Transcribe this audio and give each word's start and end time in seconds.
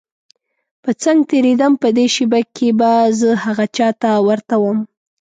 په 0.83 0.91
څنګ 1.03 1.19
تېرېدم 1.31 1.73
په 1.81 1.89
دې 1.97 2.05
شېبه 2.15 2.39
کې 2.55 2.69
به 2.79 2.91
زه 3.19 3.29
هغه 3.43 3.65
چا 3.77 3.89
ته 4.01 4.09
ورته 4.27 4.55
وم. 4.61 4.79